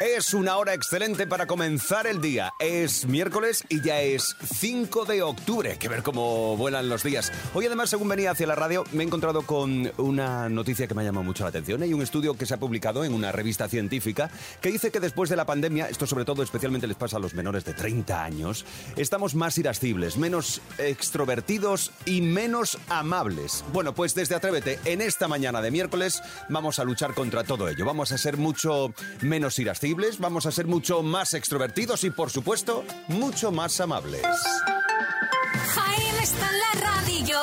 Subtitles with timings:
[0.00, 2.54] Es una hora excelente para comenzar el día.
[2.60, 5.76] Es miércoles y ya es 5 de octubre.
[5.76, 7.32] Que ver cómo vuelan los días.
[7.52, 11.02] Hoy además, según venía hacia la radio, me he encontrado con una noticia que me
[11.02, 11.82] ha llamado mucho la atención.
[11.82, 14.30] Hay un estudio que se ha publicado en una revista científica
[14.60, 17.34] que dice que después de la pandemia, esto sobre todo especialmente les pasa a los
[17.34, 23.64] menores de 30 años, estamos más irascibles, menos extrovertidos y menos amables.
[23.72, 27.84] Bueno, pues desde Atrévete, en esta mañana de miércoles, vamos a luchar contra todo ello.
[27.84, 29.87] Vamos a ser mucho menos irascibles
[30.18, 34.22] vamos a ser mucho más extrovertidos y, por supuesto, mucho más amables.
[34.22, 37.38] Jaime está en la radio.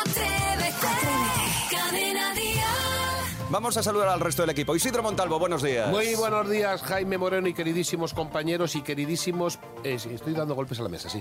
[0.00, 0.86] Atrévete.
[1.70, 2.66] Cadena Dial.
[3.50, 4.74] Vamos a saludar al resto del equipo.
[4.74, 5.90] Isidro Montalvo, buenos días.
[5.90, 9.58] Muy buenos días, Jaime Moreno y queridísimos compañeros y queridísimos...
[9.94, 11.20] eh, sí, estoy dando golpes a la mesa, sí.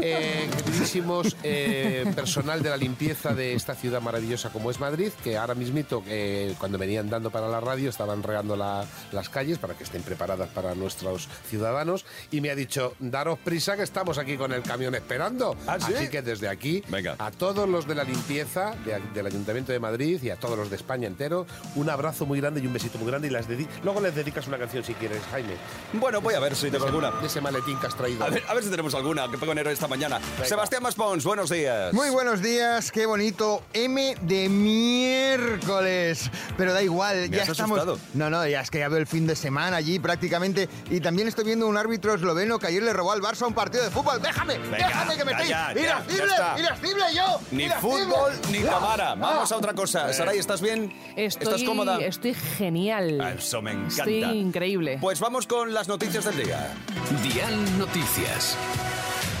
[0.00, 5.36] Eh, queridísimos eh, personal de la limpieza de esta ciudad maravillosa como es Madrid, que
[5.36, 9.74] ahora mismito, eh, cuando venían dando para la radio, estaban regando la- las calles para
[9.74, 14.36] que estén preparadas para nuestros ciudadanos y me ha dicho, daros prisa que estamos aquí
[14.36, 15.56] con el camión esperando.
[15.66, 15.92] ¿Ah, sí?
[15.94, 17.16] Así que desde aquí, Venga.
[17.18, 20.70] a todos los de la limpieza de- del Ayuntamiento de Madrid y a todos los
[20.70, 23.68] de España entero, un abrazo muy grande y un besito muy grande y las dedi-
[23.82, 25.54] luego les dedicas una canción si quieres, Jaime.
[25.94, 27.10] Bueno, voy a ver si tengo alguna.
[27.20, 28.24] De ese maletín has traído.
[28.24, 30.20] A ver, a ver si tenemos alguna que pego enero esta mañana.
[30.44, 31.92] Sebastián Maspons, buenos días.
[31.92, 33.62] Muy buenos días, qué bonito.
[33.72, 36.30] M de miércoles.
[36.56, 37.78] Pero da igual, Me ya has estamos.
[37.78, 37.98] asustado.
[38.14, 40.68] No, no, ya es que ya veo el fin de semana allí prácticamente.
[40.90, 43.84] Y también estoy viendo un árbitro esloveno que ayer le robó al Barça un partido
[43.84, 44.20] de fútbol.
[44.20, 44.58] ¡Déjame!
[44.58, 45.48] Venga, ¡Déjame que me ya, estoy!
[45.48, 46.34] ya, ya, ¡Irascible!
[46.58, 47.40] ¡Irascible yo!
[47.50, 48.04] Ni ¡Irascible!
[48.04, 48.70] fútbol ni ¡Ah!
[48.70, 49.14] cámara.
[49.14, 50.12] Vamos a otra cosa.
[50.12, 50.92] Saray, ¿estás bien?
[51.16, 51.98] Estoy, ¿Estás cómoda?
[52.00, 53.20] Estoy genial.
[53.20, 53.96] Ah, Eso me encanta.
[54.02, 54.98] Estoy increíble.
[55.00, 56.72] Pues vamos con las noticias del día.
[57.22, 57.93] Dial Noticias.
[57.94, 58.56] Noticias.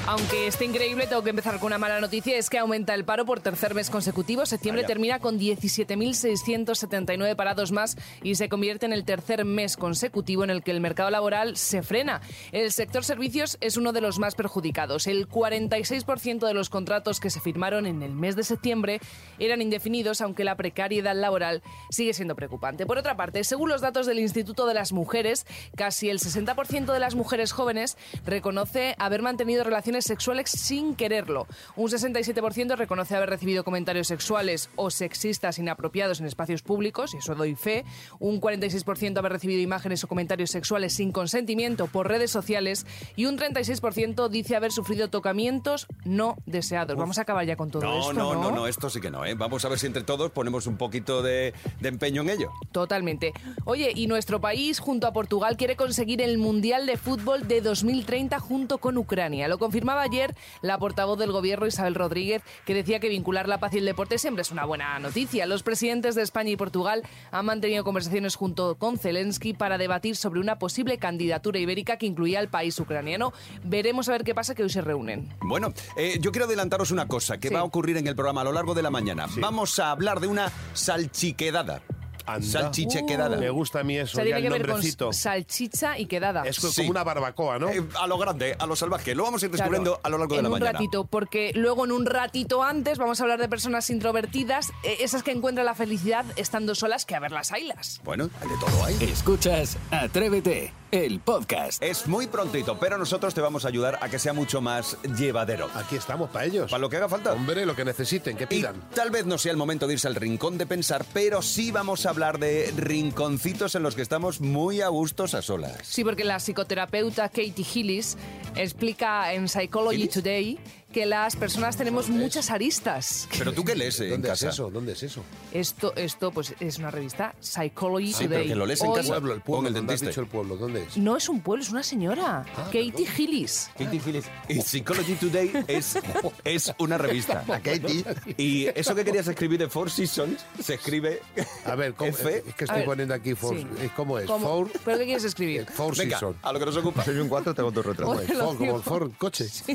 [0.06, 2.36] Aunque esté increíble, tengo que empezar con una mala noticia.
[2.36, 4.44] Es que aumenta el paro por tercer mes consecutivo.
[4.44, 4.92] Septiembre Vaya.
[4.92, 10.62] termina con 17.679 parados más y se convierte en el tercer mes consecutivo en el
[10.62, 12.20] que el mercado laboral se frena.
[12.52, 15.06] El sector servicios es uno de los más perjudicados.
[15.06, 19.00] El 46% de los contratos que se firmaron en el mes de septiembre
[19.38, 22.84] eran indefinidos, aunque la precariedad laboral sigue siendo preocupante.
[22.84, 27.00] Por otra parte, según los datos del Instituto de las Mujeres, casi el 60% de
[27.00, 31.46] las mujeres jóvenes reconoce haber mantenido relaciones sexuales sin quererlo.
[31.76, 37.34] Un 67% reconoce haber recibido comentarios sexuales o sexistas inapropiados en espacios públicos, y eso
[37.34, 37.84] doy fe.
[38.18, 43.38] Un 46% haber recibido imágenes o comentarios sexuales sin consentimiento por redes sociales y un
[43.38, 46.96] 36% dice haber sufrido tocamientos no deseados.
[46.96, 49.24] Vamos a acabar ya con todo No, esto, no, no, no, esto sí que no,
[49.24, 49.34] ¿eh?
[49.34, 52.50] Vamos a ver si entre todos ponemos un poquito de, de empeño en ello.
[52.72, 53.32] Totalmente.
[53.64, 58.38] Oye, y nuestro país, junto a Portugal, quiere conseguir el Mundial de Fútbol de 2030
[58.40, 59.48] junto con Ucrania.
[59.48, 63.74] Lo confirmaba ayer la portavoz del gobierno, Isabel Rodríguez, que decía que vincular la paz
[63.74, 65.44] y el deporte siempre es una buena noticia.
[65.44, 70.40] Los presidentes de España y Portugal han mantenido conversaciones junto con Zelensky para debatir sobre
[70.40, 73.34] una posible candidatura ibérica que incluía al país ucraniano.
[73.62, 75.28] Veremos a ver qué pasa que hoy se reúnen.
[75.42, 77.54] Bueno, eh, yo quiero adelantaros una cosa que Sí.
[77.54, 79.26] va a ocurrir en el programa a lo largo de la mañana.
[79.36, 81.82] Vamos a hablar de una salchiquedada.
[82.26, 82.46] Anda.
[82.46, 83.36] Salchichequedada.
[83.36, 85.12] Me gusta a mí O eso, sea, ya el nombrecito.
[85.12, 86.42] salchicha y quedada.
[86.44, 86.76] Es Sí.
[86.82, 87.68] como una barbacoa, ¿no?
[87.70, 89.14] Eh, a lo grande, a lo salvaje.
[89.14, 89.62] Lo vamos a ir Claro.
[89.70, 90.72] descubriendo a lo largo de en la un mañana.
[90.72, 95.22] ratito, porque luego en un ratito antes vamos a hablar de personas introvertidas, eh, esas
[95.22, 98.00] que encuentran la felicidad estando solas, que a ver las haylas.
[98.04, 98.96] Bueno, hay de todo ahí.
[99.02, 101.82] Escuchas Atrévete, el podcast.
[101.82, 105.68] Es muy prontito, pero nosotros te vamos a ayudar a que sea mucho más llevadero.
[105.74, 106.70] Aquí estamos, para ellos.
[106.70, 107.32] Para lo que haga falta.
[107.32, 108.80] Hombre, lo que necesiten, que Y pidan.
[108.94, 112.06] tal vez no sea el momento de irse al rincón de pensar, pero sí vamos
[112.06, 115.78] a hablar de rinconcitos en los que estamos muy a gustos a solas.
[115.82, 118.16] Sí, porque la psicoterapeuta Katie Hillis
[118.54, 120.10] explica en Psychology ¿Hillis?
[120.14, 120.58] Today
[120.94, 123.28] que las personas tenemos muchas aristas.
[123.36, 124.48] Pero tú qué lees eh, en ¿Dónde casa.
[124.48, 124.70] es eso?
[124.70, 125.24] ¿Dónde es eso?
[125.52, 128.28] Esto, esto pues es una revista Psychology Sí, Today.
[128.28, 129.08] pero que lo lees en Hoy- casa.
[129.08, 129.68] Pueblo, el pueblo.
[129.68, 130.10] el ¿dónde has dentista.
[130.10, 130.56] dicho el pueblo?
[130.56, 130.96] ¿Dónde es?
[130.96, 132.46] No es un pueblo, es una señora.
[132.56, 133.70] Ah, Katie Hillis.
[133.76, 134.28] Katie Phillips.
[134.48, 135.98] Y Psychology Today es,
[136.44, 137.44] es una revista.
[137.48, 138.04] A Katie.
[138.36, 141.20] Y eso que querías escribir de Four Seasons se escribe
[141.66, 142.44] A ver, ¿cómo, F.
[142.46, 143.66] es que A estoy ver, poniendo aquí four, sí.
[143.80, 144.26] eh, ¿cómo es?
[144.26, 144.46] ¿Cómo?
[144.46, 145.66] Four, ¿Pero qué quieres escribir?
[145.66, 146.36] four Venga, season.
[146.40, 147.04] a lo que nos ocupa.
[147.04, 148.14] Soy un 4, tengo dos retratos.
[148.16, 148.28] ¿Cómo es?
[148.30, 148.76] Lo Four, como digo.
[148.76, 149.46] el Ford coche.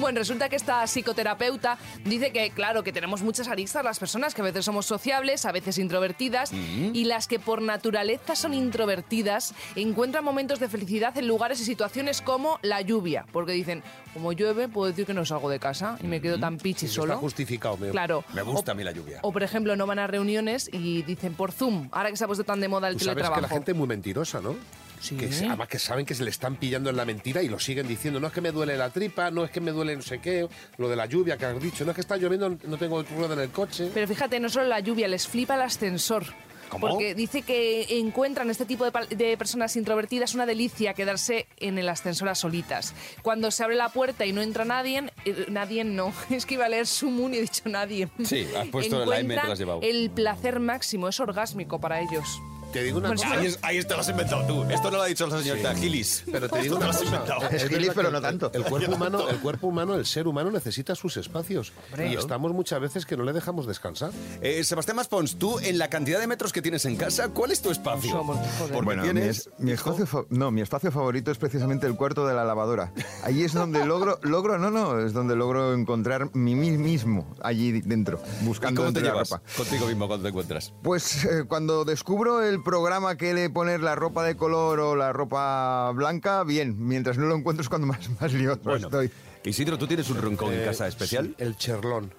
[0.00, 4.40] Bueno, resulta que esta psicoterapeuta dice que, claro, que tenemos muchas aristas las personas, que
[4.40, 10.24] a veces somos sociables, a veces introvertidas, y las que por naturaleza son introvertidas encuentran
[10.24, 13.82] momentos de felicidad en lugares y situaciones como la lluvia, porque dicen,
[14.12, 16.94] como llueve, puedo decir que no salgo de casa y me quedo tan pichi Está
[17.02, 17.16] solo.
[17.18, 17.76] justificado.
[17.76, 18.24] me- Claro.
[18.32, 19.18] Me gusta O- a mí la lluvia.
[19.22, 22.26] O, por ejemplo, no van a reuniones y dicen por Zoom, ahora que se ha
[22.26, 23.42] puesto tan de moda el Tú sabes que teletrabajo.
[23.42, 24.56] la gente es muy mentirosa, ¿no?
[25.04, 25.16] Sí.
[25.16, 27.86] que además que saben que se le están pillando en la mentira y lo siguen
[27.86, 28.20] diciendo.
[28.20, 30.48] No es que me duele la tripa, no es que me duele no sé qué,
[30.78, 33.34] lo de la lluvia que has dicho, no es que está lloviendo, no tengo rueda
[33.34, 33.90] en el coche.
[33.92, 36.24] Pero fíjate, no solo la lluvia, les flipa el ascensor.
[36.70, 36.88] ¿Cómo?
[36.88, 42.30] Porque dice que encuentran este tipo de, personas introvertidas una delicia quedarse en el ascensor
[42.30, 42.94] a solitas.
[43.20, 46.14] Cuando se abre la puerta y no entra nadie, eh, nadie no.
[46.30, 48.08] Es que iba a leer Sumun y he dicho nadie.
[48.24, 49.80] Sí, has puesto la M, te la has llevado.
[49.82, 52.40] El placer máximo, es orgásmico para ellos.
[52.74, 53.34] Te digo una Pues cosa.
[53.38, 54.64] Ahí, es- ahí esto lo has inventado tú.
[54.64, 56.24] Esto no lo ha dicho la señorita Gilis.
[56.30, 57.04] Pero te digo una cosa.
[57.04, 58.50] Es verdad gilis, que pero no tanto.
[58.52, 61.72] El cuerpo humano, el cuerpo humano, el ser humano necesita sus espacios.
[61.98, 64.10] Y estamos muchas veces que no le dejamos descansar.
[64.42, 67.62] Eh, Sebastián Maspons, tú en la cantidad de metros que tienes en casa, ¿cuál es
[67.62, 68.10] tu espacio?
[68.10, 68.38] Somos.
[68.58, 69.38] Porque Bueno, mi, tienes...
[69.38, 72.92] es- mi espacio fa- no, mi espacio favorito es precisamente el cuarto de la lavadora.
[73.22, 77.80] Allí es donde logro, logro, no, no, es donde logro encontrar mi mí mismo allí
[77.82, 79.42] dentro, ¿Y buscando cómo te llevas ropa.
[79.56, 80.72] contigo mismo cuando te encuentras?
[80.82, 85.12] Pues eh, cuando descubro el programa que le poner la ropa de color o la
[85.12, 86.74] ropa blanca, bien.
[86.78, 89.10] Mientras no lo encuentro es cuando más, más lioso Bueno, estoy.
[89.44, 91.26] Isidro, ¿tú tienes un rincón en Eh, casa especial?
[91.26, 92.10] sí, el cherlón.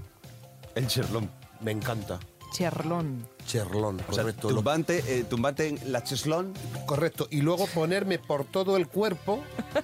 [0.75, 1.29] El cherlón.
[1.61, 2.19] Me encanta.
[2.55, 3.27] Cherlón.
[3.45, 4.49] Cherlón, O sea, correcto.
[4.49, 6.53] Lo- tumbante, eh, tumbante en la cheslón
[6.85, 7.27] correcto.
[7.29, 9.43] Y luego ponerme por todo el cuerpo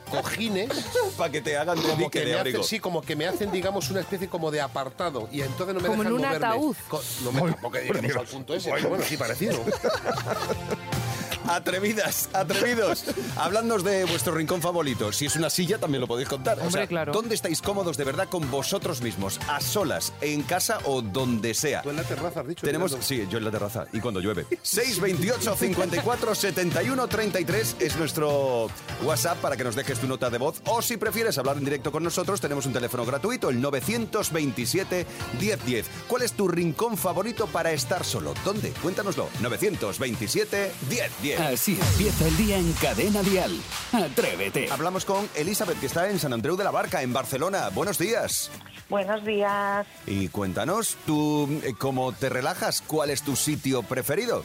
[0.10, 0.70] cojines
[1.18, 2.60] para que te hagan de como dique que de me abrigo.
[2.62, 5.28] hacen, sí, como que me hacen, digamos, una especie como de apartado.
[5.32, 6.48] Y entonces no me Como en dejan un moverme.
[6.48, 6.76] ataúd.
[6.88, 7.78] Co- no me tampoco
[8.20, 9.60] al punto ese, pero bueno, sí, parecido.
[11.56, 13.06] Atrevidas, atrevidos.
[13.36, 15.12] Hablándonos de vuestro rincón favorito.
[15.12, 16.58] Si es una silla, también lo podéis contar.
[16.60, 17.12] O Hombre, sea, claro.
[17.12, 19.40] ¿Dónde estáis cómodos de verdad con vosotros mismos?
[19.48, 21.82] A solas, en casa o donde sea.
[21.82, 22.66] Tú en la terraza has dicho.
[22.66, 24.46] Tenemos, sí, yo en la terraza y cuando llueve.
[24.62, 28.70] 628 54 71 33 es nuestro
[29.04, 31.92] WhatsApp para que nos dejes tu nota de voz o si prefieres hablar en directo
[31.92, 35.06] con nosotros tenemos un teléfono gratuito el 927
[35.40, 35.88] 1010.
[36.08, 38.34] ¿Cuál es tu rincón favorito para estar solo?
[38.46, 38.70] ¿Dónde?
[38.82, 39.28] Cuéntanoslo.
[39.42, 41.41] 927 1010.
[41.42, 43.52] Así empieza el día en Cadena Dial.
[43.92, 44.72] Atrévete.
[44.72, 47.70] Hablamos con Elizabeth que está en San Andreu de la Barca en Barcelona.
[47.70, 48.52] Buenos días.
[48.90, 49.88] Buenos días.
[50.06, 54.44] Y cuéntanos, tú eh, cómo te relajas, ¿cuál es tu sitio preferido?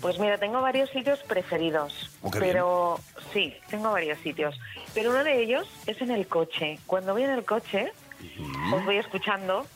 [0.00, 3.00] Pues mira, tengo varios sitios preferidos, Oh, qué pero
[3.32, 4.58] sí, tengo varios sitios.
[4.94, 6.78] Pero uno de ellos es en el coche.
[6.86, 7.92] Cuando voy en el coche,
[8.72, 9.66] os voy escuchando.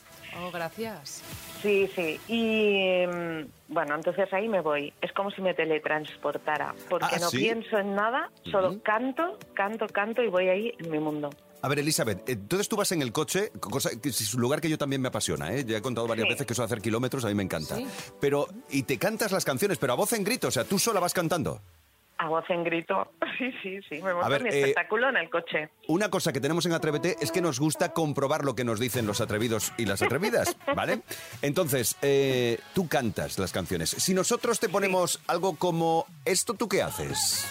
[0.41, 1.21] Oh, gracias.
[1.63, 2.19] Sí, sí.
[2.27, 4.93] Y mm, bueno, entonces ahí me voy.
[5.01, 7.37] Es como si me teletransportara, porque Ah, no ¿sí?
[7.39, 11.29] pienso en nada, solo canto, canto, canto y voy ahí en mi mundo.
[11.61, 14.69] A ver, Elizabeth, entonces tú vas en el coche, cosa que es un lugar que
[14.69, 15.63] yo también me apasiona, ¿eh?
[15.65, 16.33] Ya he contado varias Sí.
[16.33, 17.77] veces que eso de hacer kilómetros a mí me encanta.
[17.77, 17.87] Sí.
[18.19, 20.99] Pero, y te cantas las canciones, pero a voz en grito, o sea, tú sola
[20.99, 21.61] vas cantando.
[22.17, 23.11] A voz en grito.
[23.39, 23.95] Sí, sí, sí.
[24.01, 25.69] Me monto ver, mi eh, espectáculo en el coche.
[25.87, 29.07] Una cosa que tenemos en Atrévete es que nos gusta comprobar lo que nos dicen
[29.07, 31.01] los atrevidos y las atrevidas, ¿vale?
[31.41, 33.89] Entonces, eh, tú cantas las canciones.
[33.89, 37.47] Si nosotros te ponemos algo como esto, ¿tú qué haces?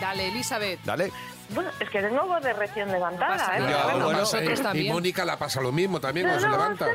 [0.00, 0.80] Dale, Elizabeth.
[0.84, 1.10] Dale.
[1.54, 3.38] Bueno, es que tengo voz de recién levantada, ¿eh?
[3.38, 3.52] nada.
[3.58, 4.86] Pero Ya, bueno, bueno, nosotros eh, también.
[4.86, 6.86] Y Mónica la pasa lo mismo también cuando se levanta.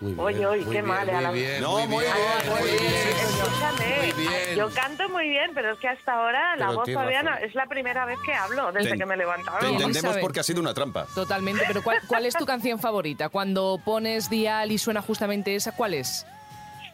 [0.00, 2.50] Muy bien, Oye, oye, muy qué bien, mal, muy la- bien, No, muy bien, bien,
[2.52, 2.82] muy muy bien.
[2.82, 3.16] bien.
[3.18, 4.56] Escúchame, Muy bien.
[4.56, 7.66] yo canto muy bien, pero es que hasta ahora la voz todavía no, es la
[7.66, 9.58] primera vez que hablo desde Te- que me he levantado.
[9.58, 11.06] Te entendemos porque ha sido una trampa.
[11.14, 13.28] Totalmente, pero ¿cuál, cuál es tu canción favorita?
[13.28, 16.24] Cuando pones dial y suena justamente esa, ¿cuál es?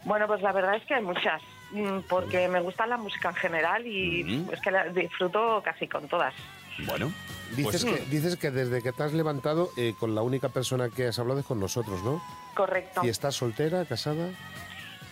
[0.05, 1.43] Bueno, pues la verdad es que hay muchas,
[1.73, 6.09] mm, porque me gusta la música en general y es que la disfruto casi con
[6.09, 6.35] todas.
[6.87, 7.13] Bueno,
[7.57, 10.89] Dices, pues- que, dices que desde que te has levantado, eh, con la única persona
[10.91, 12.23] que has hablado es con nosotros, ¿no?
[12.55, 14.29] Correcto, ¿Y estás soltera, casada?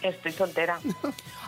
[0.02, 0.80] estoy soltera.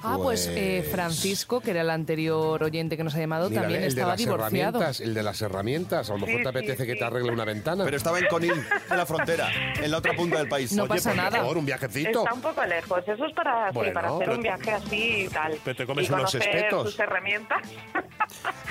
[0.07, 3.63] Ah, pues, eh, Pues- Francisco, que era el anterior oyente que nos ha llamado, Mírale,
[3.65, 4.51] también el estaba de las divorciado.
[4.79, 6.11] herramientas, el de las herramientas.
[6.11, 6.99] A lo mejor Sí, te sí, apetece que sí.
[6.99, 7.85] te arregle una ventana.
[7.85, 9.49] pero estaba en Conil, en la frontera,
[9.83, 10.73] en la otra punta del país.
[10.75, 11.39] No Oye, pasa pues nada.
[11.39, 12.19] mejor, un viajecito.
[12.19, 15.25] Está un poco lejos, eso es para, sí, Bueno, para hacer pero un viaje así
[15.25, 15.59] y tal.
[15.65, 16.91] pero te comes y unos conocer espetos.
[16.91, 17.63] sus herramientas.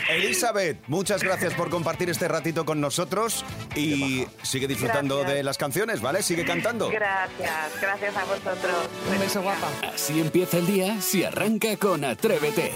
[0.09, 3.45] Elizabeth, muchas gracias por compartir este ratito con nosotros
[3.75, 5.37] y sigue disfrutando Gracias.
[5.37, 6.21] de las canciones, ¿vale?
[6.23, 6.89] Sigue cantando.
[6.89, 8.75] Gracias, gracias a vosotros.
[9.11, 9.67] Un beso guapa.
[9.93, 12.71] Así empieza el día si arranca con Atrévete.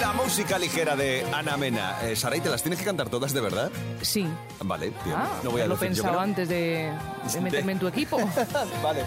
[0.00, 1.96] La música ligera de Ana Mena.
[2.02, 3.70] Eh, Saray, ¿te las tienes que cantar todas de verdad?
[4.02, 4.26] Sí.
[4.60, 5.16] Vale, bien.
[5.16, 6.20] Ah, no voy a lo decir yo pensaba no.
[6.22, 6.92] antes de,
[7.32, 8.18] de meterme en tu equipo.
[8.82, 9.04] Vale.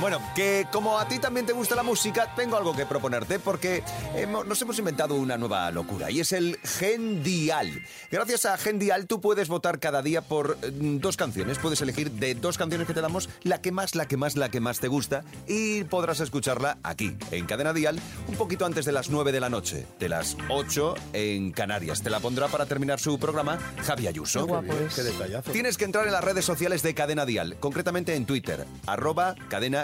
[0.00, 3.82] Bueno, que como a ti también te gusta la música, tengo algo que proponerte porque
[4.16, 7.82] hemos- nos hemos inventado una nueva locura y es el Gendial.
[8.10, 11.58] Gracias a Gendial tú puedes votar cada día por mm, dos canciones.
[11.58, 14.48] Puedes elegir de dos canciones que te damos la que más, la que más, la
[14.50, 18.92] que más te gusta y podrás escucharla aquí, en Cadena Dial, un poquito antes de
[18.92, 22.00] las 9 de la noche, de las 8 en Canarias.
[22.02, 24.40] Te la pondrá para terminar su programa Javi Ayuso.
[24.46, 24.94] Qué guapo es.
[24.94, 25.52] Qué detallazo.
[25.52, 29.34] Tienes que entrar en las redes sociales de Cadena Dial, concretamente en Twitter, arroba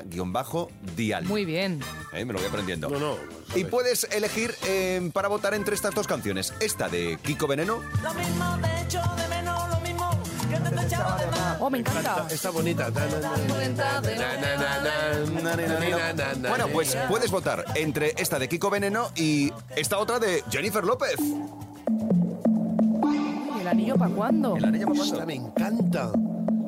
[0.09, 1.25] cadena-dial.
[1.25, 1.81] Muy bien.
[2.13, 2.89] Me lo voy aprendiendo.
[2.89, 3.17] No, no.
[3.55, 4.55] Y puedes elegir
[5.13, 6.55] para votar entre estas dos canciones.
[6.61, 10.11] Esta de Kiko Veneno Lo mismo te echo de menos, lo mismo
[10.51, 11.61] que te echaba de más.
[11.61, 12.27] Oh, me encanta.
[12.31, 12.91] Está bonita.
[16.49, 21.17] Bueno, pues puedes votar entre esta de Kiko Veneno y esta otra de Jennifer López.
[23.57, 24.57] ¿Y ¿El anillo para cuándo?
[24.57, 26.13] Esta me encanta.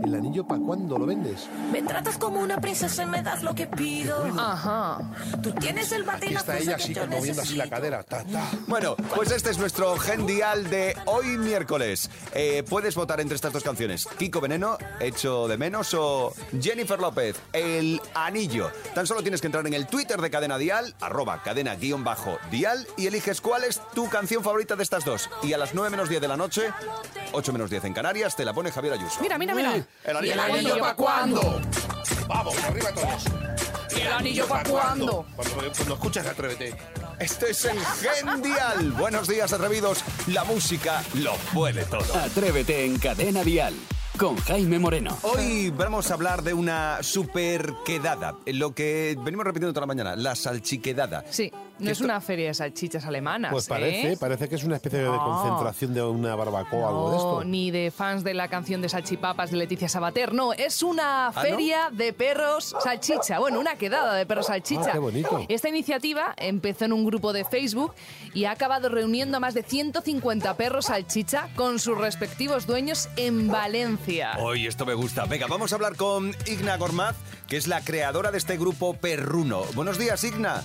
[0.05, 1.49] ¿El anillo para cuándo lo vendes?
[1.73, 4.25] Me tratas como una princesa y me das lo que pido.
[4.39, 4.99] Ajá.
[5.43, 8.03] Tú tienes el la está ella así moviendo así la cadera.
[8.03, 8.45] Ta, ta.
[8.67, 12.11] Bueno, pues este es nuestro Gendial de hoy miércoles.
[12.35, 14.09] Eh, puedes votar entre estas dos canciones.
[14.19, 18.71] Kiko Veneno, Hecho de Menos o Jennifer López, El Anillo.
[18.95, 23.41] Tan solo tienes que entrar en el Twitter de Cadena Dial, arroba cadena-dial y eliges
[23.41, 25.29] cuál es tu canción favorita de estas dos.
[25.43, 26.71] Y a las 9 menos 10 de la noche,
[27.33, 29.21] 8 menos 10 en Canarias, te la pone Javier Ayuso.
[29.21, 29.87] Mira, mira, mira.
[30.05, 31.61] El anillo, ¿Y el anillo para cuándo?
[32.29, 33.25] Vamos, arriba todos.
[33.97, 35.27] ¿Y el anillo para cuándo?
[35.35, 36.75] Cuando, cuando escuchas, atrévete.
[37.19, 38.93] Este es el Gendial.
[38.93, 40.05] Buenos días, atrevidos.
[40.29, 42.15] La música lo puede todo.
[42.17, 43.75] Atrévete en Cadena Dial
[44.19, 45.17] con Jaime Moreno.
[45.23, 50.17] Hoy vamos a hablar de una super quedada, lo que venimos repitiendo toda la mañana,
[50.17, 51.25] la salchiquedada.
[51.31, 53.53] Sí, no es una feria de salchichas alemanas.
[53.53, 54.17] Pues parece, ¿eh?
[54.19, 55.23] parece que es una especie de No.
[55.25, 57.45] concentración de una barbacoa o algo de No, esto.
[57.45, 60.33] ni de fans de la canción de Salchipapas de Leticia Sabater.
[60.35, 61.41] No, es una ¿Ah, no?
[61.41, 63.39] feria de perros salchicha.
[63.39, 64.89] Bueno, una quedada de perros salchicha.
[64.89, 65.45] Ah, qué bonito.
[65.49, 67.95] Esta iniciativa empezó en un grupo de Facebook
[68.35, 73.49] y ha acabado reuniendo a más de 150 perros salchicha con sus respectivos dueños en
[73.49, 74.33] Valencia.
[74.41, 75.25] Hoy esto me gusta.
[75.27, 77.17] Venga, vamos a hablar con Igna Gormaz,
[77.47, 79.63] que es la creadora de este grupo perruno.
[79.75, 80.63] Buenos días, Igna.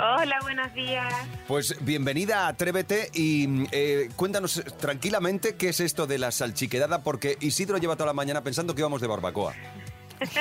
[0.00, 1.12] Hola, buenos días.
[1.48, 7.36] Pues bienvenida a Atrévete y eh, cuéntanos tranquilamente qué es esto de la salchiquedada, porque
[7.40, 9.54] Isidro lleva toda la mañana pensando que íbamos de barbacoa.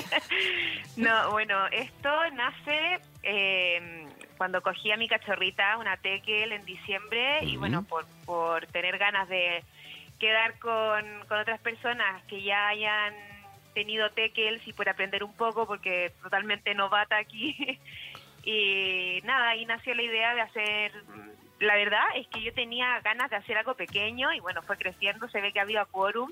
[0.98, 7.56] No, bueno, esto nace eh, cuando cogí a mi cachorrita, una tekel, en diciembre, y
[7.56, 9.64] bueno, por, por tener ganas de
[10.20, 13.14] quedar con, con otras personas que ya hayan
[13.76, 17.80] tenido tekels y por aprender un poco, porque totalmente novata aquí.
[18.50, 20.92] Y nada, ahí nació la idea de hacer...
[21.60, 25.28] La verdad es que yo tenía ganas de hacer algo pequeño y bueno, fue creciendo,
[25.28, 26.32] se ve que había quórum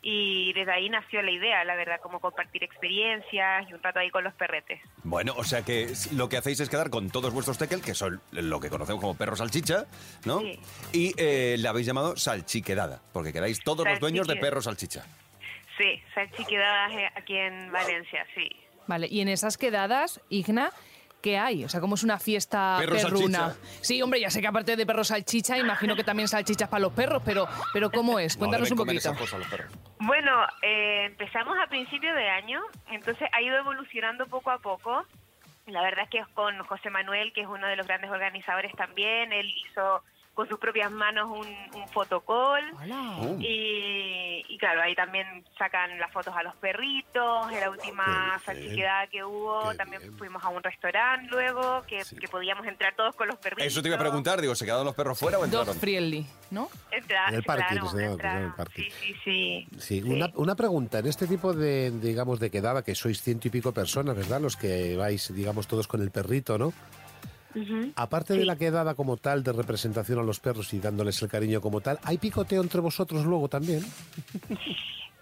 [0.00, 4.10] y desde ahí nació la idea, la verdad, como compartir experiencias y un rato ahí
[4.10, 4.80] con los perretes.
[5.04, 8.20] Bueno, o sea que lo que hacéis es quedar con todos vuestros tekel, que son
[8.32, 9.84] lo que conocemos como perros salchicha,
[10.24, 10.40] ¿no?
[10.40, 10.58] Sí.
[10.92, 15.04] Y eh, la habéis llamado salchiquedada, porque quedáis todos los dueños de perros salchicha.
[15.78, 18.50] Sí, salchiquedadas eh, aquí en Valencia, sí.
[18.88, 20.72] Vale, y en esas quedadas, Igna,
[21.22, 21.64] ¿qué hay?
[21.64, 23.38] O sea, ¿cómo es una fiesta Perro perruna?
[23.54, 23.78] salchicha.
[23.80, 26.92] Sí, hombre, ya sé que aparte de perros salchicha, imagino que también salchichas para los
[26.92, 28.36] perros, pero, pero ¿cómo es?
[28.36, 29.14] Cuéntanos un poquito.
[30.00, 32.60] Bueno, eh, empezamos a principio de año,
[32.90, 35.06] entonces ha ido evolucionando poco a poco.
[35.66, 38.72] La verdad es que es con José Manuel, que es uno de los grandes organizadores
[38.74, 40.02] también, él hizo
[40.34, 41.46] con sus propias manos un,
[41.80, 42.64] un fotocall.
[42.80, 43.18] Hola.
[43.40, 45.26] Y, y claro, ahí también
[45.58, 47.52] sacan las fotos a los perritos.
[47.52, 50.16] En la última salchiquedad que hubo, qué también bien.
[50.18, 53.66] fuimos a un restaurante luego, que, que podíamos entrar todos con los perritos.
[53.66, 55.74] Eso te iba a preguntar, digo, ¿se quedaron los perros fuera o entraron?
[55.76, 56.68] friendly, ¿no?
[56.90, 58.38] Entra- En el parking, claro, se llama, entraron.
[58.38, 58.82] en el parking.
[58.82, 59.68] Sí, sí, sí.
[59.78, 60.98] Sí, una, una pregunta.
[61.00, 64.40] En este tipo de, digamos, de quedada, que sois ciento y pico personas, ¿verdad?
[64.40, 66.72] Los que vais, digamos, todos con el perrito, ¿no?
[67.96, 71.60] Aparte de la quedada como tal, de representación a los perros y dándoles el cariño
[71.60, 73.84] como tal, ¿hay picoteo entre vosotros luego también?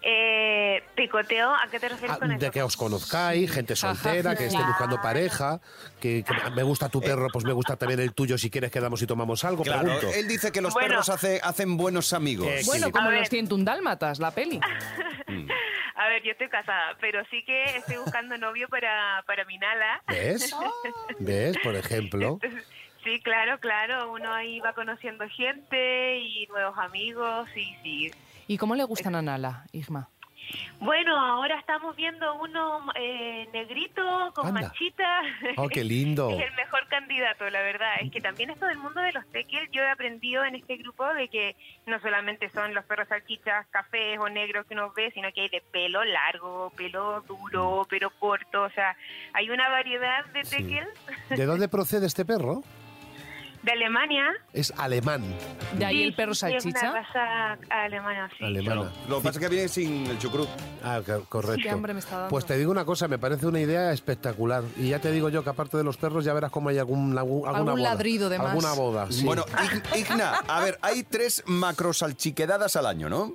[0.03, 2.41] Eh, picoteo, ¿a qué te refieres Ah, con eso?
[2.41, 5.61] de que os conozcáis, gente Ajá, soltera, que esté buscando pareja,
[6.01, 9.03] que, que me gusta tu perro, pues me gusta también el tuyo, si quieres quedamos
[9.03, 10.09] y tomamos algo, Claro, pregunto.
[10.15, 10.89] él dice que los Bueno.
[10.89, 12.47] perros hace- hacen buenos amigos.
[12.49, 12.93] Eh, Bueno, sí.
[12.93, 13.29] como los ver.
[13.29, 14.59] 101 dálmatas, la peli.
[16.21, 20.03] Ver, yo estoy casada, pero sí que estoy buscando novio para, para mi Nala.
[20.09, 20.55] ¿Ves?
[21.19, 21.57] ¿Ves?
[21.62, 22.39] Por ejemplo.
[23.05, 24.12] Sí, claro, claro.
[24.12, 28.11] Uno ahí va conociendo gente y nuevos amigos, sí, sí.
[28.47, 30.09] ¿Y cómo le gustan a Nala, Igma?
[30.80, 34.61] Bueno, ahora estamos viendo uno eh, negrito con Anda.
[34.62, 35.21] manchita.
[35.57, 36.30] Oh, qué lindo.
[36.38, 37.95] es el mejor candidato, la verdad.
[38.00, 41.07] Es que también esto del mundo de los tequel, yo he aprendido en este grupo
[41.14, 41.54] de que
[41.87, 45.49] no solamente son los perros salchichas, cafés o negros que uno ve, sino que hay
[45.50, 48.62] de pelo largo, pelo duro, pelo corto.
[48.62, 48.97] O sea,
[49.35, 50.57] hay una variedad de Sí.
[50.57, 50.88] tequel
[51.28, 52.62] ¿De dónde procede este perro?
[53.62, 54.25] De Alemania.
[54.52, 55.23] Es alemán.
[55.79, 56.90] De ahí el perro sí, Es salchicha.
[56.90, 58.45] una raza alemana, sí.
[58.45, 58.90] Alemana.
[59.09, 60.49] Lo que pasa es que viene sin el chucrut.
[60.83, 61.61] Ah, co- correcto.
[61.62, 62.29] Qué hambre me está dando.
[62.31, 64.64] Pues te digo una cosa, me parece una idea espectacular.
[64.76, 67.17] Y ya te digo yo que aparte de los perros ya verás cómo hay algún,
[67.19, 67.90] algún- alguna Algún boda.
[67.95, 68.49] ladrido de más.
[68.49, 69.25] Alguna boda, sí.
[69.25, 73.35] Bueno, Ig- Igna, a ver, hay tres macro salchiquedadas al año, ¿no?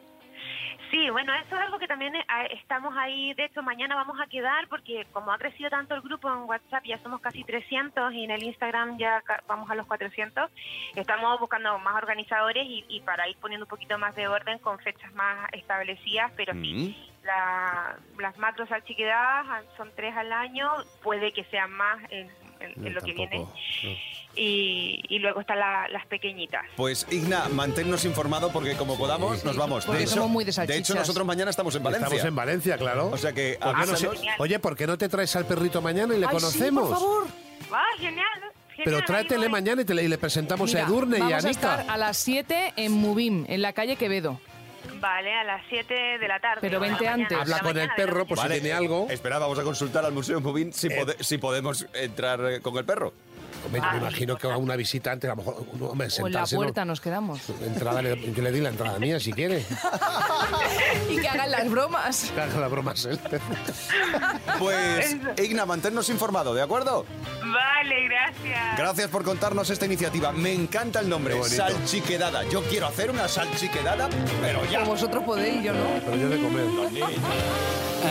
[0.96, 3.34] Sí, bueno, eso es algo que también eh, estamos ahí.
[3.34, 6.86] De hecho, mañana vamos a quedar porque como ha crecido tanto el grupo en WhatsApp,
[6.86, 10.50] ya somos casi 300 y en el Instagram ya vamos a los 400.
[10.96, 14.80] Estamos buscando más organizadores y, y para ir poniendo un poquito más de orden con
[14.80, 16.96] fechas más establecidas, pero sí.
[16.98, 17.26] Mm.
[17.26, 20.72] La, las macros salchiquedadas ah, son tres al año,
[21.04, 22.30] puede que sean más en,
[22.66, 23.40] en- en lo que viene.
[23.40, 23.52] No.
[24.38, 26.64] Y, y luego están la- las pequeñitas.
[26.76, 29.86] Pues Igna, manténnos informado porque como podamos nos vamos.
[29.86, 32.06] Porque somos muy de de hecho, nosotros mañana estamos en Valencia.
[32.08, 33.12] Estamos en Valencia, claro.
[33.12, 34.36] O sea que ¿Por qué no se- avísanos.
[34.40, 36.90] Oye, ¿por qué no te traes al perrito mañana y le Ay, sí, conocemos?
[36.90, 37.28] por favor.
[37.72, 38.26] ¡Ah, genial!
[38.84, 38.98] Pero
[39.46, 39.52] voy.
[39.52, 41.80] mañana y, te le, y le presentamos Mira, a Edurne y a vamos a Anita.
[41.80, 44.42] estar a las 7 en Mubim, en la calle Quevedo.
[45.00, 46.60] Vale, a las 7 de la tarde.
[46.62, 47.38] Pero vente mañana, antes.
[47.38, 49.08] Habla con el perro por si tiene algo.
[49.10, 50.96] Espera, vamos a consultar al Museo Movin si, Eh.
[50.98, 53.14] pode- si podemos entrar eh, con el perro.
[53.66, 56.28] Hombre, yo Ah, me imagino que a una visita antes, a lo mejor, hombre, O
[56.28, 57.42] en la puerta nos quedamos.
[57.62, 59.66] Entrada, le, que le di la entrada mía si quiere.
[61.10, 62.32] Y que hagan las bromas.
[62.34, 63.20] Que haga la broma él.
[64.60, 67.06] Pues Igna, manténnos informado, ¿de acuerdo?
[67.42, 68.78] Vale, gracias.
[68.78, 70.32] Gracias por contarnos esta iniciativa.
[70.32, 72.44] Me encanta el nombre, salchiquedada.
[72.50, 74.10] Yo quiero hacer una salchiquedada,
[74.42, 74.80] pero ya.
[74.80, 75.80] Como vosotros podéis, yo no.
[76.06, 76.66] Pero yo de comer.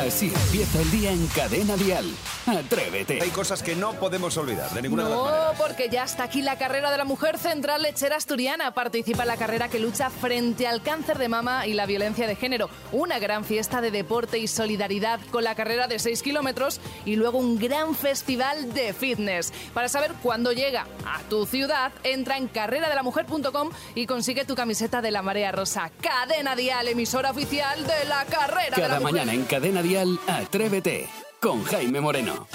[0.01, 2.05] Así empieza el día en Cadena Dial.
[2.47, 3.21] Atrévete.
[3.23, 5.55] Hay cosas que no podemos olvidar de ninguna de las No, maneras.
[5.59, 8.75] porque ya está aquí la carrera de la mujer central lechera asturiana.
[8.75, 12.37] Participa en la carrera que lucha frente al cáncer de mama y la violencia de
[12.37, 12.69] género.
[12.93, 17.39] Una gran fiesta de deporte y solidaridad con la carrera de 6 kilómetros y luego
[17.39, 19.53] un gran festival de fitness.
[19.73, 25.11] Para saber cuándo llega a tu ciudad, entra en carreradelamujer.com y consigue tu camiseta de
[25.13, 25.91] la marea rosa.
[26.01, 29.13] Cadena Dial, emisora oficial de la carrera de la Cada mujer.
[29.15, 31.09] mañana en Cadena Dial, Atrévete.
[31.43, 32.47] Con Jaime Moreno.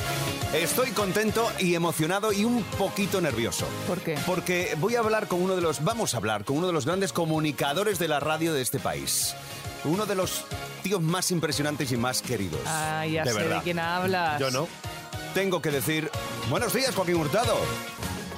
[0.52, 3.68] Estoy contento y emocionado y un poquito nervioso.
[3.88, 4.18] ¿Por qué?
[4.26, 6.88] Porque voy a hablar con uno de los, vamos a hablar con uno de los
[6.88, 9.36] grandes comunicadores de la radio de este país.
[9.84, 10.44] Uno de los
[10.82, 12.62] tíos más impresionantes y más queridos.
[12.66, 13.58] Ah, ya de sé verdad.
[13.58, 14.40] de quién hablas.
[14.40, 14.68] Yo no.
[15.36, 16.10] Tengo que decir,
[16.50, 17.56] buenos días Joaquín Hurtado.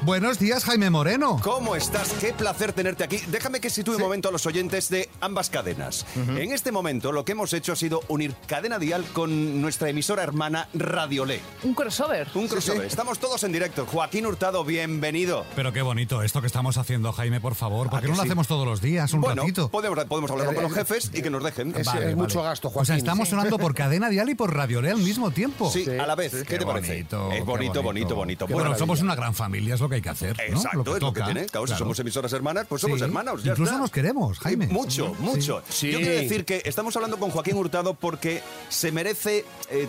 [0.04, 1.40] Buenos días, Jaime Moreno.
[1.44, 2.10] ¿Cómo estás?
[2.20, 3.18] Qué placer tenerte aquí.
[3.28, 6.08] Déjame que sitúe un momento a los oyentes de ambas cadenas.
[6.16, 10.24] En este momento lo que hemos hecho ha sido unir Cadena Dial con nuestra emisora
[10.24, 11.40] hermana Radiolé.
[11.64, 12.28] Un crossover.
[12.34, 12.86] Un crossover.
[12.86, 13.86] Estamos todos en directo.
[13.86, 15.46] Joaquín Hurtado, bienvenido.
[15.56, 17.92] Pero qué bonito esto que estamos haciendo, Jaime, por favor.
[17.92, 19.70] ¿Por ¿A qué no lo hacemos todos los días, un bueno, ratito?
[19.70, 21.76] Podemos, podemos hablar con los jefes y que nos dejen.
[21.76, 22.50] Es, Vale, es mucho vale.
[22.50, 22.88] gasto, O Joaquín.
[22.88, 25.70] sea, estamos sonando por Cadena Dial y por Radiolé al mismo tiempo.
[25.70, 26.32] Sí, a la vez.
[26.32, 27.00] ¿Qué, Qué te parece?
[27.02, 28.48] es bonito, bonito, bonito.
[28.48, 28.80] Qué Bueno, maravilla.
[28.80, 30.36] somos una gran familia, es lo que hay que hacer.
[30.50, 30.58] ¿no?
[30.58, 31.46] Exacto, Lo que es lo que tiene.
[31.46, 33.04] Claro, si somos emisoras hermanas, pues somos Sí.
[33.06, 33.44] hermanos.
[33.44, 33.82] Ya Incluso está.
[33.82, 34.66] nos queremos, Jaime.
[34.68, 35.22] Mucho, Sí.
[35.22, 35.64] mucho.
[35.70, 35.92] Sí.
[35.92, 39.88] Yo quiero decir que estamos hablando con Joaquín Hurtado porque se merece eh,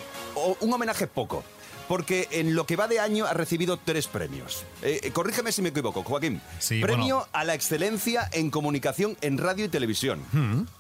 [0.61, 1.43] un homenaje poco.
[1.89, 4.65] Porque en lo que va de año ha recibido tres premios.
[4.83, 6.41] Eh, eh, corrígeme si me equivoco, Joaquín.
[6.59, 7.29] Sí, Premio bueno.
[7.33, 10.21] a la excelencia en comunicación en radio y televisión.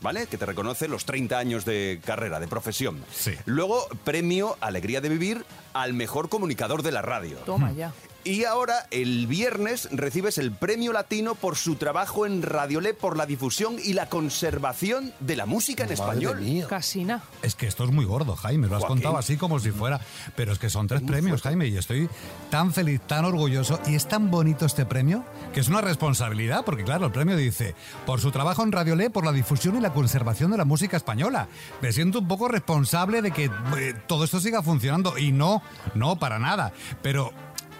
[0.00, 0.26] ¿Vale?
[0.28, 3.04] Que te reconoce los 30 años de carrera, de profesión.
[3.14, 3.32] Sí.
[3.44, 7.36] Luego, premio Alegría de Vivir al mejor comunicador de la radio.
[7.44, 7.92] Toma ya.
[8.24, 13.26] Y ahora, el viernes, recibes el premio latino por su trabajo en Radiolé por la
[13.26, 16.40] difusión y la conservación de la música en Madre español.
[16.40, 16.66] mía.
[16.68, 17.22] Casina.
[17.42, 18.68] Es que esto es muy gordo, Jaime.
[18.68, 18.98] Lo has Joaquín.
[19.02, 20.00] contado así como si fuera.
[20.36, 22.08] Pero es que son tres premios, Jaime, y estoy
[22.48, 23.80] tan feliz, tan orgulloso.
[23.86, 27.74] Y es tan bonito este premio que es una responsabilidad, porque claro, el premio dice:
[28.06, 31.48] por su trabajo en Radiolé, por la difusión y la conservación de la música española.
[31.80, 35.18] Me siento un poco responsable de que eh, todo esto siga funcionando.
[35.18, 35.60] Y no,
[35.94, 36.72] no, para nada.
[37.02, 37.32] Pero.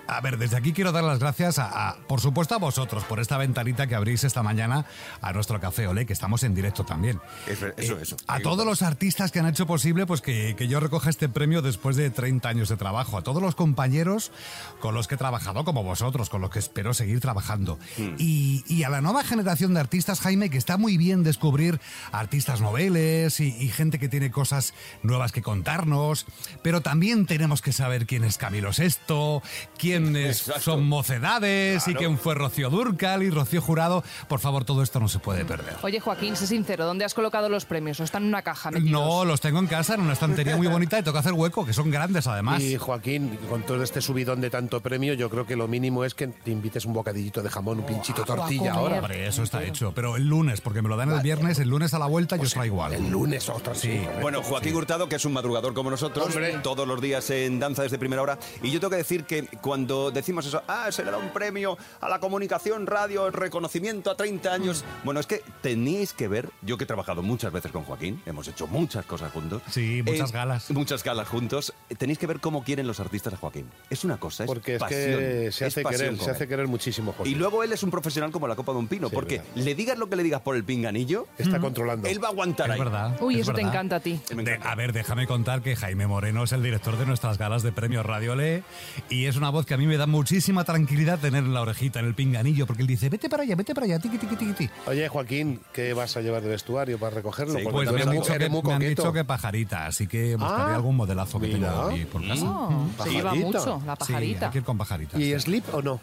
[0.07, 3.21] A ver, desde aquí quiero dar las gracias a, a, por supuesto, a vosotros por
[3.21, 4.85] esta ventanita que abrís esta mañana
[5.21, 7.21] a nuestro Café Olé, que estamos en directo también.
[7.47, 8.17] Eso, Eh, eso.
[8.27, 11.63] A todos los artistas que han hecho posible pues que, que yo recoja este premio
[11.63, 13.17] después de 30 años de trabajo.
[13.17, 14.33] A todos los compañeros
[14.81, 17.79] con los que he trabajado, como vosotros, con los que espero seguir trabajando.
[18.19, 22.61] Y, y a la nueva generación de artistas, Jaime, que está muy bien descubrir artistas
[22.61, 26.27] noveles y, y gente que tiene cosas nuevas que contarnos.
[26.63, 29.43] Pero también tenemos que saber quién es Camilo Sesto,
[29.79, 34.03] quién quiénes son mocedades y quién fue Rocío Durcal y Rocío Jurado.
[34.29, 35.75] Por favor, todo esto no se puede perder.
[35.83, 38.01] Oye, Joaquín, sé sincero, ¿dónde has colocado los premios?
[38.01, 38.71] ¿O están en una caja?
[38.71, 38.91] metidos?
[38.91, 41.65] No, los tengo en casa, en una estantería muy bonita y tengo que hacer hueco,
[41.67, 42.63] que son grandes además.
[42.63, 46.15] Y Joaquín, con todo este subidón de tanto premio, yo creo que lo mínimo es
[46.15, 48.73] que te invites un bocadillito de jamón, un pinchito tortilla comer.
[48.73, 48.99] ahora.
[48.99, 49.93] Hombre, eso está hecho.
[49.95, 52.43] Pero el lunes, porque me lo dan el viernes, el lunes a la vuelta yo
[52.45, 52.97] os traigo algo.
[52.97, 54.03] El lunes otra Sí.
[54.21, 56.59] Bueno, Joaquín Hurtado, que es un madrugador como nosotros, Hombre.
[56.63, 58.39] todos los días en danza desde primera hora.
[58.63, 61.77] Y yo tengo que decir que cuando decimos eso, ah, se le da un premio
[62.01, 64.85] a la comunicación, radio, el reconocimiento a 30 años.
[65.05, 68.49] Bueno, es que tenéis que ver, yo que he trabajado muchas veces con Joaquín, hemos
[68.49, 69.63] hecho muchas cosas juntos.
[69.71, 70.71] Sí, muchas Eh, galas.
[70.71, 71.73] Muchas galas juntos.
[71.89, 73.71] Eh, Tenéis que ver cómo quieren los artistas a Joaquín.
[73.91, 76.49] Es una cosa, es Porque es pasión, que se es hace pasión querer, se hace
[76.49, 77.33] querer muchísimo, Joaquín.
[77.33, 79.53] Y luego él es un profesional como la copa de un pino, Sí, porque verdad.
[79.57, 82.09] le digas lo que le digas por el pinganillo, Está controlando.
[82.09, 82.79] él va a aguantar Es ahí.
[82.81, 83.17] verdad.
[83.21, 83.71] Uy, es eso te verdad.
[83.73, 84.21] encanta a ti.
[84.35, 87.73] De- a ver, déjame contar que Jaime Moreno es el director de nuestras galas de
[87.73, 88.63] premios Radio Le
[89.09, 92.01] y es una voz que a mí me da muchísima tranquilidad tener en la orejita,
[92.01, 94.53] en el pinganillo, porque él dice, vete para allá, vete para allá, tiqui, tiqui, tiqui,
[94.53, 94.71] tiqui.
[94.87, 97.59] Oye, Joaquín, ¿qué vas a llevar de vestuario para recogerlo?
[97.59, 100.73] Sí, Pues tú me han, dicho que, me han dicho que pajarita, así que buscaré
[100.73, 101.69] Ah, algún modelazo que mira.
[101.71, 102.45] tengo aquí por casa.
[102.47, 103.47] Oh, se lleva Pajarita.
[103.59, 104.47] mucho, la Sí, pajarita.
[104.47, 105.19] hay que ir con pajarita.
[105.19, 105.41] ¿Y sí.
[105.41, 106.01] slip o no?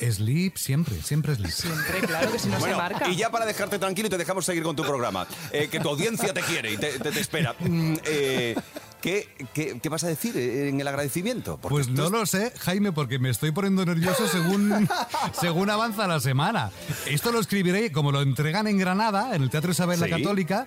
[0.00, 1.50] Sleep siempre, siempre sleep.
[1.50, 3.08] Siempre, claro que si no Bueno, se marca.
[3.08, 5.88] y ya para dejarte tranquilo y te dejamos seguir con tu programa, eh, que tu
[5.88, 7.56] audiencia te quiere y te, te- te espera.
[7.58, 8.54] Mm, eh,
[9.00, 11.58] ¿qué, qué, qué vas a decir en el agradecimiento?
[11.60, 14.88] Porque Pues no es- lo sé, Jaime, porque me estoy poniendo nervioso según,
[15.40, 16.70] según avanza la semana.
[17.06, 20.08] Esto lo escribiré, como lo entregan en Granada, en el Teatro Isabel Sí.
[20.08, 20.66] la Católica,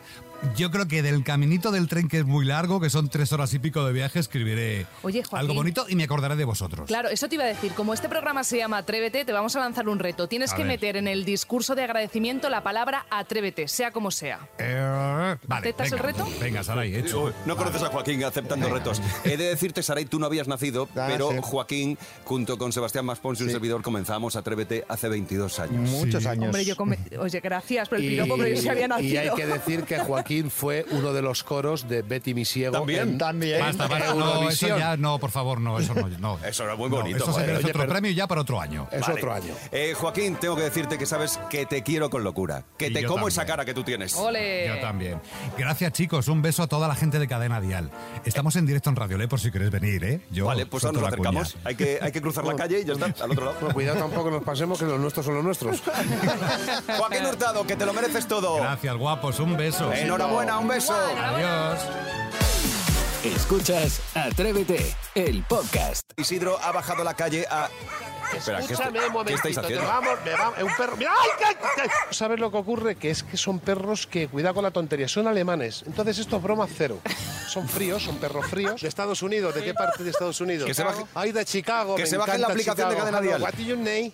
[0.55, 3.53] yo creo que del caminito del tren, que es muy largo, que son tres horas
[3.53, 5.37] y pico de viaje, escribiré Oye, Joaquín.
[5.39, 6.87] algo bonito y me acordaré de vosotros.
[6.87, 7.71] Claro, eso te iba a decir.
[7.73, 10.27] Como este programa se llama Atrévete, te vamos a lanzar un reto.
[10.27, 10.71] Tienes A que ver.
[10.73, 14.39] meter en el discurso de agradecimiento la palabra atrévete, sea como sea.
[14.57, 16.27] Eh, vale, ¿Aceptas el reto?
[16.39, 17.25] Venga, Saray, hecho.
[17.25, 19.01] Uy, No conoces a Joaquín aceptando retos.
[19.23, 21.37] He de decirte, Saray, tú no habías nacido, Ah, pero sí.
[21.41, 23.53] Joaquín, junto con Sebastián Maspons y un Sí.
[23.53, 25.89] servidor, comenzamos Atrévete hace 22 años.
[25.89, 26.29] Muchos Sí.
[26.29, 26.45] años.
[26.45, 29.13] Hombre, yo come- Oye, gracias por el piropo, pero yo sí había nacido.
[29.13, 32.73] y hay que decir que Joaquín fue uno de los coros de Betty mi ciego.
[32.77, 33.01] También.
[33.09, 33.59] en- También.
[33.59, 36.07] Basta, basta, no, eso ya, no, por favor, no, eso no.
[36.19, 36.39] no.
[36.45, 37.47] Eso era muy No, bonito, Eso se joder.
[37.47, 38.87] merece otro premio ya para otro año.
[38.91, 39.13] Es Vale.
[39.15, 39.53] otro año.
[39.71, 42.63] Eh, Joaquín, tengo que decirte que sabes que te quiero con locura.
[42.77, 44.15] Que Y te como esa cara que tú tienes.
[44.15, 44.67] Ole.
[44.67, 45.19] Yo también.
[45.57, 46.27] Gracias, chicos.
[46.27, 47.89] Un beso a toda la gente de Cadena Dial.
[48.25, 50.21] Estamos en directo en Radio Le por si queréis venir, ¿eh?
[50.31, 51.57] Yo Vale, pues ahora nos acercamos.
[51.63, 53.57] Hay que, hay que cruzar la calle y ya está, al otro lado.
[53.59, 55.81] Bueno, cuidado tampoco nos pasemos que los nuestros son los nuestros.
[56.97, 58.55] Joaquín Hurtado, que te lo mereces todo.
[58.57, 59.39] Gracias, guapos.
[59.39, 59.91] Un beso.
[59.93, 60.93] Enhorabuena, un beso.
[60.93, 61.79] Adiós.
[63.23, 66.01] Escuchas Atrévete, el podcast.
[66.17, 67.69] Isidro ha bajado a la calle a...
[68.35, 69.41] Espera, ¿qué, Escúchame está- un momentito.
[69.43, 69.87] ¿qué estáis te haciendo?
[69.87, 70.95] vamos, me vamos, es un perro.
[70.97, 71.11] ¡Mira!
[71.21, 71.89] ¡Ay, qué- qué!
[72.15, 72.95] ¿Sabes lo que ocurre?
[72.95, 75.83] Que es que son perros que, cuidado con la tontería, son alemanes.
[75.85, 76.99] Entonces esto es broma cero.
[77.51, 78.81] Son fríos, son perros fríos.
[78.81, 79.53] ¿De Estados Unidos?
[79.53, 80.65] ¿De qué parte de Estados Unidos?
[80.65, 81.95] Que se baje- Ay, de Chicago.
[81.95, 82.95] que me se baje la encanta aplicación de.
[82.95, 83.41] Cadena Dial.
[83.41, 84.13] What is your name?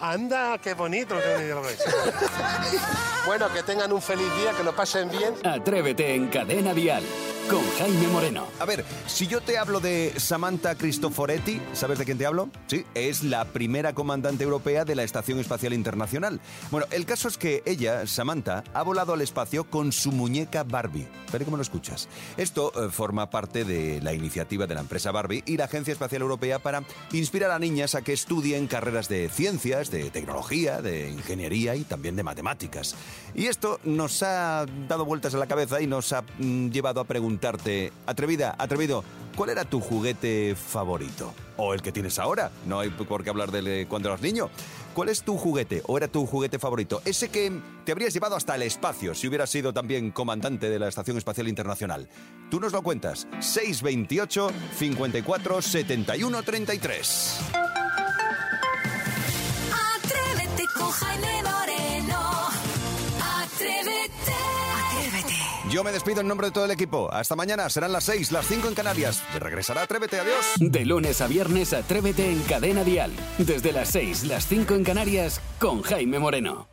[0.00, 1.14] Anda, qué bonito.
[3.26, 5.34] bueno, que tengan un feliz día, que lo pasen bien.
[5.44, 7.02] Atrévete en Cadena Dial
[7.52, 8.46] con Jaime Moreno.
[8.60, 12.48] A ver, si yo te hablo de Samantha Cristoforetti, ¿sabes de quién te hablo?
[12.66, 16.40] Sí, es la primera comandante europea de la Estación Espacial Internacional.
[16.70, 21.06] Bueno, el caso es que ella, Samantha, ha volado al espacio con su muñeca Barbie.
[21.30, 22.08] Pero cómo lo escuchas.
[22.38, 26.22] Esto eh, forma parte de la iniciativa de la empresa Barbie y la Agencia Espacial
[26.22, 31.74] Europea para inspirar a niñas a que estudien carreras de ciencias, de tecnología, de ingeniería
[31.74, 32.94] y también de matemáticas.
[33.34, 37.04] Y esto nos ha dado vueltas en la cabeza y nos ha mm, llevado a
[37.48, 39.04] atrevida, atrevido,
[39.36, 41.34] ¿cuál era tu juguete favorito?
[41.56, 44.50] O el que tienes ahora, no hay por qué hablar de cuando eras niño.
[44.94, 47.00] ¿Cuál es tu juguete o era tu juguete favorito?
[47.06, 47.50] Ese que
[47.84, 51.48] te habrías llevado hasta el espacio si hubieras sido también comandante de la Estación Espacial
[51.48, 52.08] Internacional.
[52.50, 53.26] Tú nos lo cuentas.
[53.40, 57.81] 628 54 71 33.
[65.72, 67.10] Yo me despido en nombre de todo el equipo.
[67.10, 69.22] Hasta mañana, serán las 6, las 5 en Canarias.
[69.32, 70.52] Te regresará Atrévete, adiós.
[70.58, 73.10] De lunes a viernes, Atrévete en Cadena Dial.
[73.38, 76.71] Desde las 6, las 5 en Canarias, con Jaime Moreno.